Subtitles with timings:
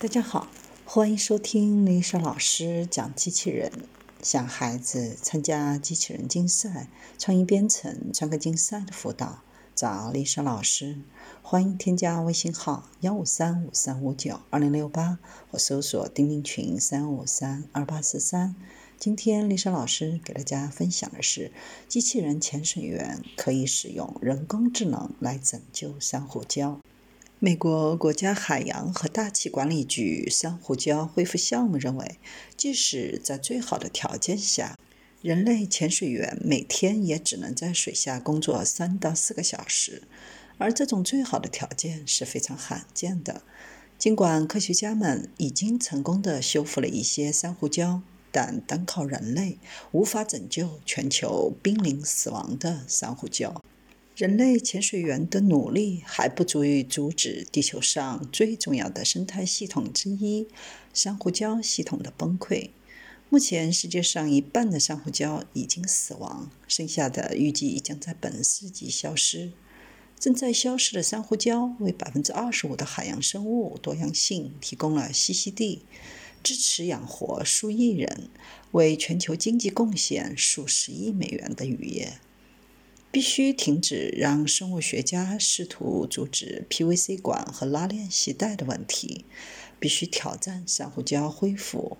[0.00, 0.46] 大家好，
[0.84, 3.72] 欢迎收听丽莎老师讲机器人。
[4.22, 6.86] 想孩子参加机器人竞赛、
[7.18, 9.42] 创意编程、创客竞赛的辅导，
[9.74, 11.00] 找丽莎老师。
[11.42, 15.18] 欢迎添加微信号幺五三五三五九二零六八，
[15.50, 18.54] 或搜索钉钉群三五三二八四三。
[19.00, 21.50] 今天丽莎老师给大家分享的是，
[21.88, 26.76] 机器人潜水员可以使用人工智能来拯救珊瑚礁。
[27.40, 32.18] 美国国家海洋和大气管理局珊瑚礁恢复项目认为，
[32.56, 34.76] 即使在最好的条件下，
[35.22, 40.02] 人类潜水员每天也只能在水下工作三到四个小时，
[40.58, 43.42] 而这种最好的条件是非常罕见的。
[43.96, 48.00] 尽管科学家们已经成功地修复了一些珊瑚礁，
[48.32, 49.58] 但单靠人类
[49.92, 53.54] 无法拯救全球濒临死亡的珊瑚礁。
[54.18, 60.48] 人类潜水员的努力还不足以阻止地球上最重要的生态系统之一——
[60.92, 62.70] 珊瑚礁系统的崩溃。
[63.28, 69.52] 目前，世界上一半的珊瑚礁已经死亡，剩下的预计将在本世纪消失。
[70.18, 75.82] 正在消失的珊瑚礁为百分之二十五的海洋生物多样性提供了栖息地，
[76.42, 78.28] 支持养活数亿人，
[78.72, 82.14] 为全球经济贡献数十亿美元的渔业。
[83.18, 89.24] 必须停止让生物学家试图阻止 PVC 管和拉链系带的问题。
[89.80, 91.98] 必须挑战珊瑚礁恢复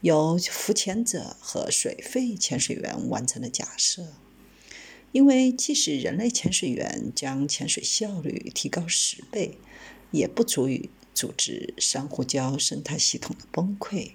[0.00, 4.14] 由浮潜者和水肺潜水员完成的假设，
[5.12, 9.58] 因为即使人类潜水员将潜水效率提高十倍，
[10.10, 14.12] 也不足以阻止珊瑚礁生态系统的崩溃。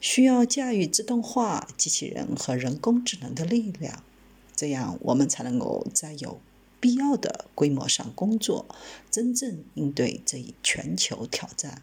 [0.00, 4.02] 需要驾驭自动化、机器人和人工智能的力量。
[4.62, 6.40] 这样，我们才能够在有
[6.78, 8.64] 必要的规模上工作，
[9.10, 11.82] 真正应对这一全球挑战。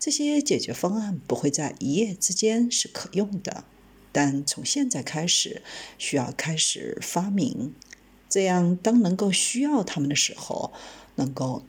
[0.00, 3.62] 这些解决方案不会在一夜之间是可用的，
[4.10, 5.62] 但从现在开始，
[5.96, 7.72] 需要开始发明。
[8.28, 10.72] 这样，当能够需要他们的时候，
[11.14, 11.62] 能够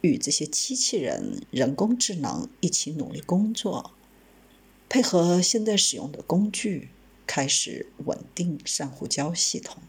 [0.00, 3.92] 与这些机器人、人工智能一起努力工作，
[4.88, 6.88] 配合现在使用的工具。
[7.34, 9.82] 开始稳定珊瑚礁系统。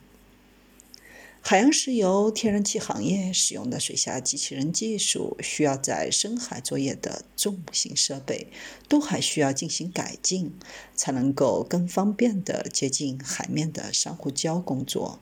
[1.41, 8.47] 海洋石油、天然气行业使用的水下机器人技术，需要在深海作业的重型设备，
[8.87, 10.53] 都还需要进行改进，
[10.95, 15.19] 才能够更方便地接近海面的珊瑚礁工作。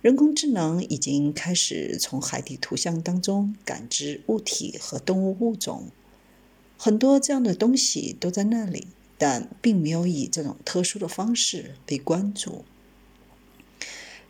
[0.00, 5.92] 人工智能已经开始从海底图像当中感知物体和动物物种，
[6.76, 8.88] 很多这样的东西都在那里。
[9.18, 12.64] 但并没有以这种特殊的方式被关注。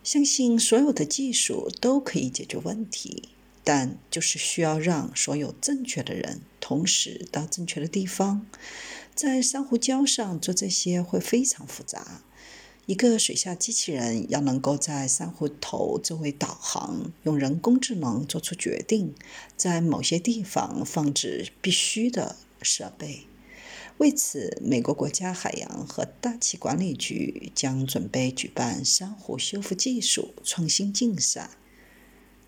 [0.03, 3.29] 相信所有的技术都可以解决问题，
[3.63, 8.45] 但就是需要让所有正确的人同时到正确的地方。
[9.15, 12.21] 在珊瑚礁上做这些会非常复杂。
[12.85, 19.15] 一个水下机器人要能够在珊瑚头周围导航，用人工智能做出决定，
[19.55, 23.21] 在某些地方放置必须的设备。
[23.99, 31.51] 为此，美国国家海洋和大气管理局将准备举办珊瑚修复技术创新竞赛。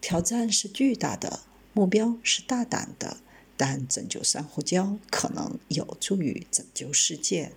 [0.01, 1.41] 挑战是巨大的，
[1.73, 3.17] 目标是大胆的，
[3.55, 7.53] 但拯救珊瑚礁可能有助于拯救世界。